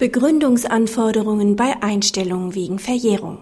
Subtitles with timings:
[0.00, 3.36] Begründungsanforderungen bei Einstellungen wegen Verjährung.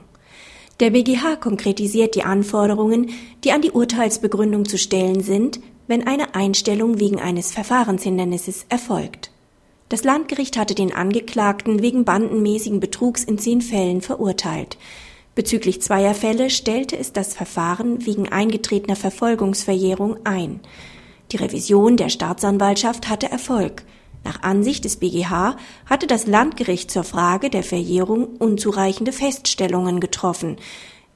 [0.81, 3.11] Der BGH konkretisiert die Anforderungen,
[3.45, 9.31] die an die Urteilsbegründung zu stellen sind, wenn eine Einstellung wegen eines Verfahrenshindernisses erfolgt.
[9.89, 14.79] Das Landgericht hatte den Angeklagten wegen bandenmäßigen Betrugs in zehn Fällen verurteilt.
[15.37, 20.59] Bezüglich zweier Fälle stellte es das Verfahren wegen eingetretener Verfolgungsverjährung ein.
[21.31, 23.85] Die Revision der Staatsanwaltschaft hatte Erfolg.
[24.29, 25.57] Nach Ansicht des BGH
[25.87, 30.57] hatte das Landgericht zur Frage der Verjährung unzureichende Feststellungen getroffen.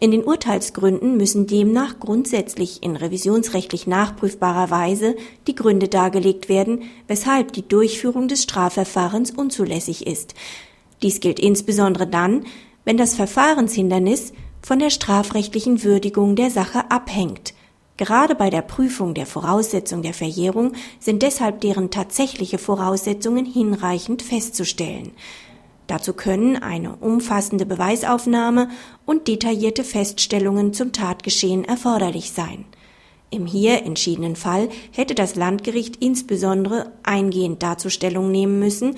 [0.01, 5.15] In den Urteilsgründen müssen demnach grundsätzlich in revisionsrechtlich nachprüfbarer Weise
[5.47, 10.33] die Gründe dargelegt werden, weshalb die Durchführung des Strafverfahrens unzulässig ist.
[11.03, 12.47] Dies gilt insbesondere dann,
[12.87, 17.53] wenn das Verfahrenshindernis von der strafrechtlichen Würdigung der Sache abhängt.
[18.03, 25.13] Gerade bei der Prüfung der Voraussetzung der Verjährung sind deshalb deren tatsächliche Voraussetzungen hinreichend festzustellen.
[25.87, 28.71] Dazu können eine umfassende Beweisaufnahme
[29.07, 32.65] und detaillierte Feststellungen zum Tatgeschehen erforderlich sein.
[33.31, 38.97] Im hier entschiedenen Fall hätte das Landgericht insbesondere eingehend dazu Stellung nehmen müssen,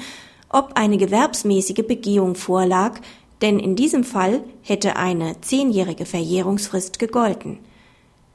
[0.49, 3.01] ob eine gewerbsmäßige Begehung vorlag,
[3.43, 7.59] denn in diesem Fall hätte eine zehnjährige Verjährungsfrist gegolten.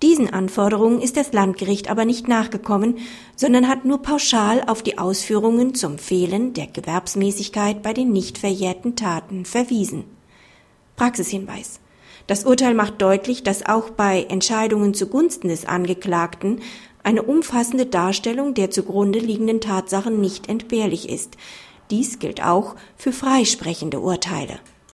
[0.02, 3.00] Diesen Anforderungen ist das Landgericht aber nicht nachgekommen,
[3.36, 8.95] sondern hat nur pauschal auf die Ausführungen zum Fehlen der Gewerbsmäßigkeit bei den nicht verjährten
[8.95, 10.05] Taten verwiesen.
[10.95, 11.81] Praxishinweis.
[12.27, 16.61] Das Urteil macht deutlich, dass auch bei Entscheidungen zugunsten des Angeklagten
[17.03, 21.36] eine umfassende Darstellung der zugrunde liegenden Tatsachen nicht entbehrlich ist.
[21.89, 24.59] Dies gilt auch für freisprechende Urteile.